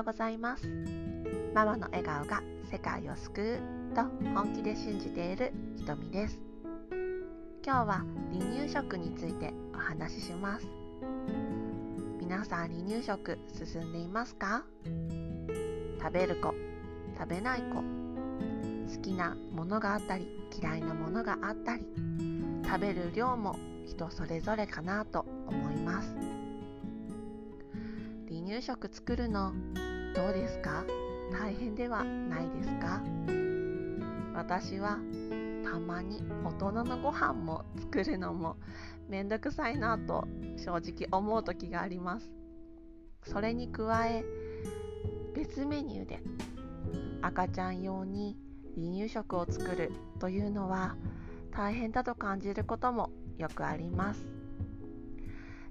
[0.00, 0.66] ようございます。
[1.54, 2.42] ママの笑顔が
[2.72, 3.58] 世界を救
[3.92, 4.02] うと
[4.34, 6.40] 本気で信じているひとみです。
[7.62, 10.66] 今日は離乳食についてお話しします。
[12.18, 14.64] 皆さん離乳食進んでいますか？
[16.00, 16.54] 食べる子
[17.18, 20.26] 食べない子好きなものがあったり
[20.58, 21.84] 嫌いなものがあったり
[22.64, 23.54] 食べる量も
[23.86, 26.16] 人それぞれかなと思います。
[28.30, 29.52] 離乳食作るの
[30.14, 30.84] どうですか？
[31.32, 33.00] 大変ではないですか？
[34.34, 34.98] 私は
[35.64, 38.56] たまに大人のご飯も作るのも
[39.08, 42.30] めんどくさいなと正直思う時があります。
[43.22, 44.24] それに加え
[45.34, 46.20] 別メニューで
[47.22, 48.36] 赤ちゃん用に
[48.74, 50.96] 離乳食を作るというのは
[51.52, 54.26] 大変だと感じることもよくあります。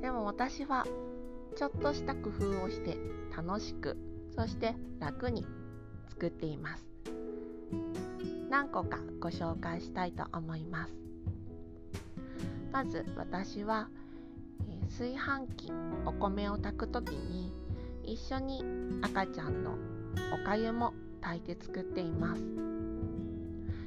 [0.00, 0.86] でも私は
[1.56, 2.98] ちょっとした工夫をして
[3.36, 3.96] 楽しく
[4.36, 5.46] そして楽に
[6.08, 6.86] 作っています。
[8.50, 10.94] 何個かご紹介したいと思います。
[12.72, 13.88] まず私は
[14.88, 15.72] 炊飯器
[16.04, 17.52] お米を炊く時に
[18.04, 18.64] 一緒に
[19.02, 19.76] 赤ちゃんの
[20.40, 22.42] おかゆも炊いて作っています。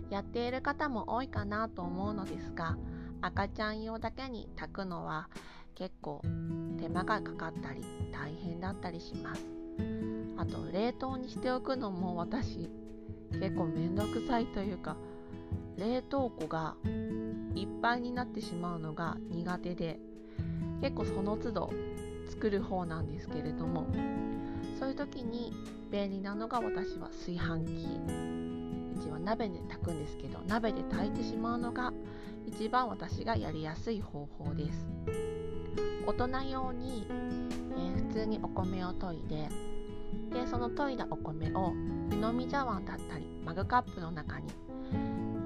[0.09, 2.77] やっている方も多いかなと思うのですが
[3.21, 5.29] 赤ちゃん用だけに炊くのは
[5.75, 6.21] 結構
[6.79, 9.56] 手間がかかったり大変だったりします。
[10.37, 12.69] あと冷凍にしておくのも私
[13.31, 14.97] 結構めんどくさいというか
[15.77, 16.75] 冷凍庫が
[17.55, 19.99] いっぱいになってしまうのが苦手で
[20.81, 21.71] 結構その都度
[22.29, 23.87] 作る方なんですけれども
[24.79, 25.53] そういう時に
[25.91, 28.67] 便利なのが私は炊飯器。
[28.97, 31.93] うちは鍋で炊くんですけど鍋で炊いてしまうのが
[32.47, 34.87] 一番私がやりやすい方法です。
[36.07, 39.49] 大人用に、えー、普通にお米を研いで
[40.31, 41.73] でその研いだお米を
[42.11, 44.47] 湯飲み茶碗だったりマグカップの中に、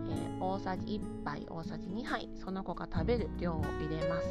[0.10, 4.28] えー、大さじ1杯大さじ2杯その子が食べる量を入れます。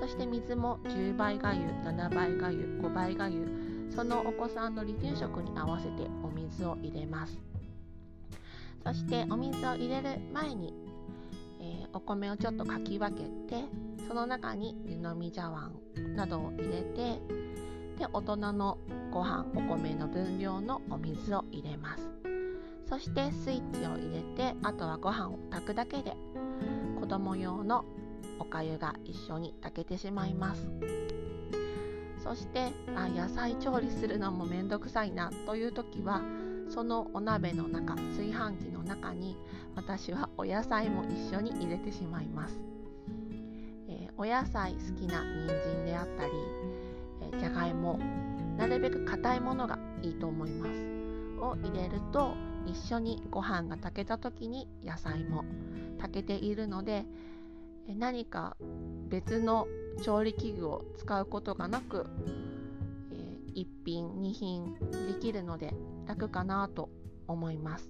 [0.00, 7.38] そして水も10倍がゆ7倍がゆ5倍がゆそのお子さんの離乳食に合わせてお水を入れます。
[8.84, 10.74] そしてお水を入れる前に、
[11.60, 13.64] えー、お米をちょっとかき分けて
[14.06, 15.72] その中に湯飲み茶碗
[16.16, 17.18] などを入れて
[17.96, 18.78] で大人の
[19.10, 22.02] ご飯お米の分量のお水を入れます。
[22.88, 26.16] そしてスイッチを入れてあとはご飯を炊くだけで
[27.00, 27.84] 子供用の
[28.38, 30.68] おかゆが一緒に炊けてしまいます。
[32.22, 36.22] そしてあ野菜調理するのもめんどくさいなという時は
[36.70, 39.36] そのお鍋の中炊飯器の中に
[39.76, 42.58] 私はお野菜も一緒に入れてしまいます、
[43.88, 46.32] えー、お野菜好きな人参であったり、
[47.32, 47.98] え、じゃがいも。
[48.56, 50.94] なるべく硬いものがいいと思います。
[51.40, 52.34] を入れると
[52.66, 55.44] 一緒にご飯が炊けた時に野菜も。
[55.98, 57.06] 炊けているので
[57.88, 58.56] 何か
[59.08, 59.66] 別の
[60.02, 62.06] 調理器具を使うことがなく
[63.10, 64.74] え1品2品
[65.06, 65.74] できるので
[66.06, 66.90] 楽かなと
[67.26, 67.88] 思います。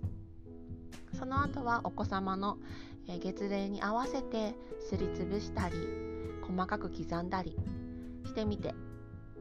[1.19, 2.59] その後はお子様の
[3.07, 4.55] 月齢に合わせて
[4.89, 5.75] すりつぶしたり
[6.43, 7.57] 細かく刻んだり
[8.25, 8.75] してみて、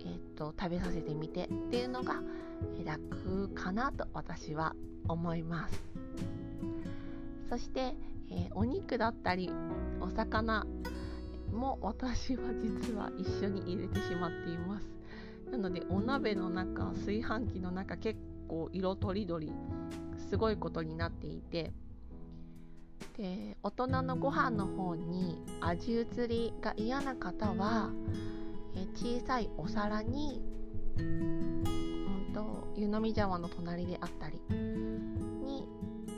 [0.06, 2.22] えー、っと食べさせてみてっていうのが
[2.86, 4.75] 楽かなと私は
[5.08, 5.84] 思います。
[7.50, 7.96] そして、
[8.30, 9.52] えー、お肉だったり
[10.00, 10.66] お魚
[11.52, 14.88] も私は実は一緒に入れてしまっています。
[15.52, 19.52] なのでお鍋の中炊飯器の中結構色とりどり
[20.30, 21.72] すごいことになっていて
[23.18, 27.92] で大人のご飯の方に味移りが嫌な方は
[28.75, 30.41] え小さいお皿に、
[30.97, 31.63] うん
[32.34, 35.67] と、湯飲み茶碗の隣であったりに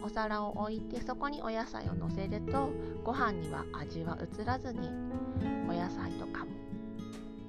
[0.03, 2.71] お皿を置いてそこにお野菜をのせると
[3.03, 4.89] ご飯には味は移らずに
[5.67, 6.51] お野菜とかも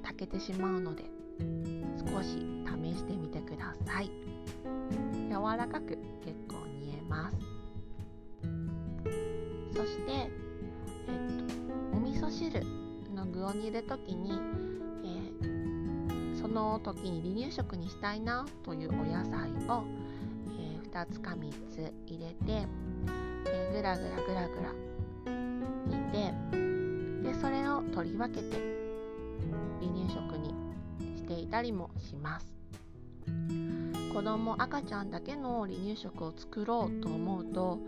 [0.03, 1.05] 炊けてしまうので
[1.39, 4.11] 少し試してみてください。
[5.29, 7.37] 柔らかく結構煮えます。
[9.77, 10.29] そして、えっ
[11.93, 12.65] と、お味噌汁
[13.15, 14.41] の具を煮る時に、
[16.57, 19.85] の時に離乳食にしたいなというお野菜を、
[20.59, 22.67] えー、2つか3つ入れて、
[23.47, 24.73] えー、ぐらぐらぐらぐら
[25.87, 28.57] 煮てでそれを取り分けて
[29.81, 30.55] 離乳食に
[31.17, 32.47] していたりもします。
[34.15, 37.79] 子供赤ちゃんだけの離乳食を作ろうと思うと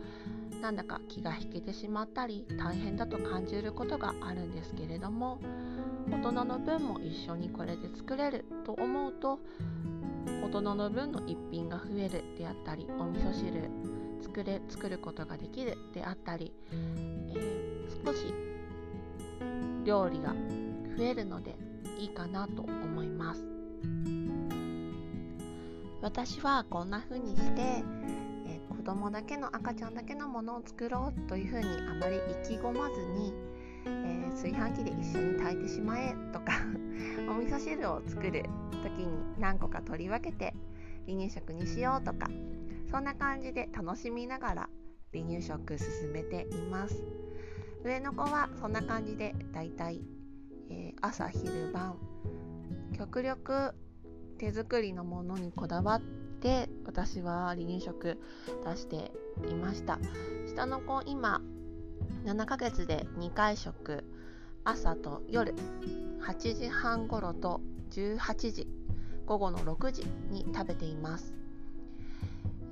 [0.61, 5.39] なんだか気が引けてしまったり大変だと感じることがあるんですけれども
[6.11, 9.39] 大人の分も一緒にこれで作れると思うと
[10.43, 13.71] 大人の分の一品が増えるであったりお味噌汁
[14.23, 18.35] 作れ作ることができるであったり、えー、少し
[19.85, 20.35] 料理が
[20.97, 21.57] 増えるので
[21.99, 23.45] いいかなと思います。
[26.01, 27.61] 私はこんな風にして、
[28.47, 33.35] えー、子供だけの赤ちゃんだけのものを作ろうという風にあまり意気込まずに、
[33.87, 36.53] えー、炊飯器で一緒に炊いてしまえとか
[37.31, 38.45] お味噌汁を作る
[38.83, 40.55] 時に何個か取り分けて
[41.07, 42.29] 離乳食にしようとか
[42.91, 44.71] そんな感じで楽しみながら
[45.13, 47.03] 離乳食進めています。
[47.85, 50.03] 上の子はそんな感じでだいたい、
[50.69, 51.97] え、朝昼晩
[52.97, 53.75] 極力
[54.39, 56.01] 手作りのものにこだわっ
[56.41, 58.19] て私は離乳食
[58.65, 59.13] 出して
[59.49, 59.99] いました。
[60.49, 61.41] 下の子今
[62.25, 64.05] 7ヶ月で2回食。
[64.65, 65.55] 朝と夜。
[66.21, 67.61] 8時半頃と
[67.91, 68.69] 18時。
[69.27, 71.35] 午後の6時に食べています、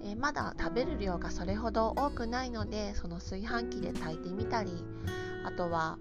[0.02, 4.70] え、まだ食べる量がそれほど多くないのでその炊飯器で炊いてみたり。
[5.44, 5.96] あとは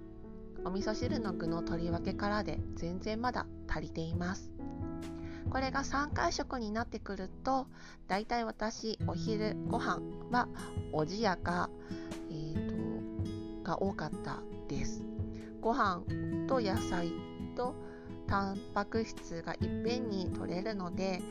[0.64, 4.50] お味噌汁の具の取り分けからで全然まだ足りています。
[5.52, 7.68] これが3回食になってくると
[8.08, 10.02] だいたい私お昼ご飯
[10.32, 10.48] は
[10.92, 11.70] おじやか、
[12.32, 12.65] えー、
[13.66, 14.40] が多かった
[14.70, 15.04] です。
[15.60, 16.04] ご飯
[16.48, 17.12] と野菜
[17.56, 17.76] と
[18.28, 21.22] タンパク質がいっぺんに取れるので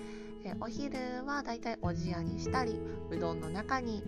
[0.45, 2.79] えお昼はだいたいおじやにしたり
[3.11, 4.03] うどんの中に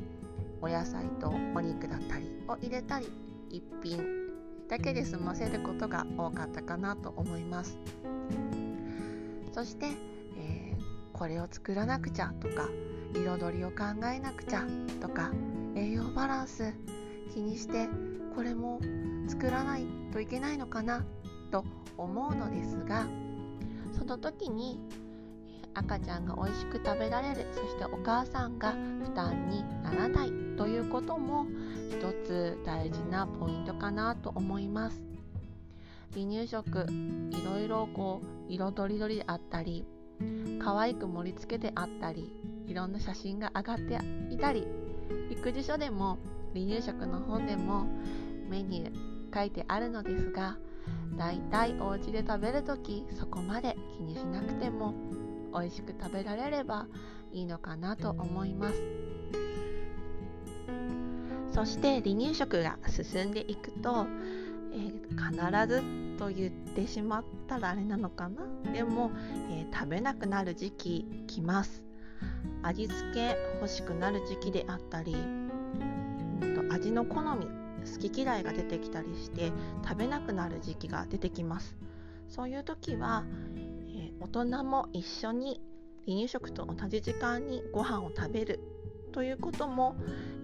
[0.60, 3.10] お野菜とお肉だったりを入れたり
[3.50, 4.04] 一品
[4.68, 7.78] だけで済ませることが多かったかなと思います。
[9.52, 9.86] そして、
[10.36, 10.78] えー、
[11.12, 12.68] これを作らなくちゃとか
[13.14, 14.66] 彩りを考えなくちゃ
[15.00, 15.30] とか
[15.74, 16.74] 栄養バランス
[17.32, 17.88] 気にして
[18.34, 18.80] これも
[19.28, 21.04] 作らないといけないのかな
[21.50, 21.64] と
[21.96, 23.06] 思うのですが
[23.98, 24.80] その時に
[25.74, 31.46] 赤ちゃんが美味しく食べられるそしてお母さんが負担にならないということも
[31.90, 35.02] 一つ大事なポイントかなと思います。
[36.14, 36.86] 離乳食
[37.30, 39.84] いろいろこう色とりどりであったり
[40.62, 42.32] 可愛く盛り付けてあったり
[42.66, 43.98] いろんな写真が上がって
[44.30, 44.66] いたり
[45.30, 46.18] 育児書でも
[46.56, 47.86] 離乳食の本でも
[48.48, 50.56] メニュー書いてあるのですが
[51.18, 54.94] だいたいお家で食べるときそこまで気にしなくても
[55.52, 56.86] 美味しく食べられれば
[57.32, 58.82] いいのかなと思います。
[61.52, 64.06] そして離乳食が進んでいくと、
[64.72, 65.82] えー、必ず
[66.18, 68.72] と言ってしまったらあれなのかな？
[68.72, 69.10] でも、
[69.50, 71.82] えー、食べなくなる時期来ます。
[72.62, 75.16] 味付け欲しくなる時期であったり、
[76.76, 79.52] 味の好み好き嫌いが出てきたりして
[79.82, 81.76] 食べなくなる時期が出てきます。
[82.28, 83.24] そういう時は、
[83.56, 85.60] えー、大人も一緒に
[86.06, 88.60] 離乳食と同じ時間にご飯を食べる。
[89.12, 89.96] ということも、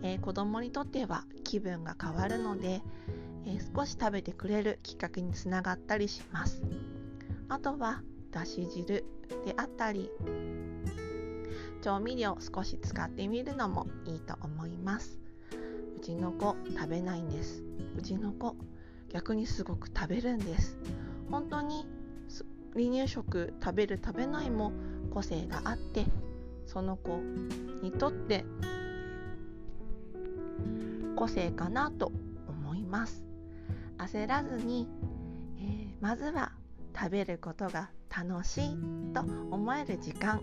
[0.03, 2.81] えー、子供にとっては気分が変わるので、
[3.45, 6.63] えー、少し食べてくれるきっかけにつながったりします。
[7.49, 9.05] あとはだし汁
[9.45, 10.11] であったり
[11.83, 15.22] 調味料少し使ってみるのもいいと思います。
[16.03, 17.63] ちの子食べないんです。
[17.97, 18.57] うちの子
[19.11, 20.77] 逆にすごく食べるんです。
[21.31, 21.87] 本当に
[22.75, 24.73] 離乳食食べる食べないも
[25.15, 26.07] 個性があって
[26.67, 27.21] その子
[27.83, 28.45] にとって
[31.15, 32.11] 個性かなと
[32.49, 33.23] 思います。
[33.99, 34.89] 焦らずに、
[35.59, 36.53] えー、まずは
[36.99, 38.77] 食べることが楽しい
[39.15, 40.43] と思える時間。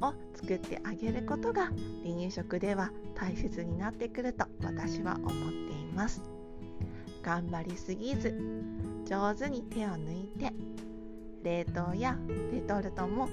[0.00, 1.64] を作ってあげることが
[2.04, 6.22] 離乳食では大切になってくると私は思っています
[7.22, 8.34] 頑張りすぎず
[9.06, 10.52] 上手に手を抜いて
[11.42, 12.16] 冷凍や
[12.52, 13.28] レトルトも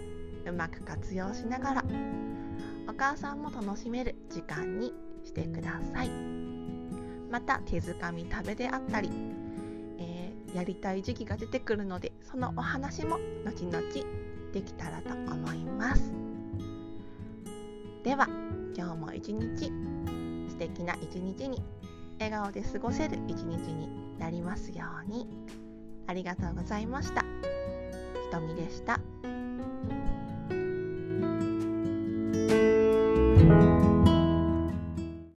[0.45, 1.83] うまく活用しながら
[2.87, 4.93] お母さんも楽しめる時間に
[5.23, 6.09] してください
[7.29, 9.09] また手づかみ食べであったり、
[9.99, 13.81] えー、やりたい時期が出てくるのでそのお話も後々
[14.53, 16.24] できたらと思います。
[18.05, 18.27] では
[18.77, 19.71] 今日も一日
[20.47, 21.63] 素敵な一日に
[22.19, 25.27] 笑顔で過ごせる一日になりますように
[26.05, 27.27] ありがとうございましたひ
[28.31, 28.99] とみでした。